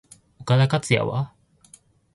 [0.39, 1.31] 岡田克也は？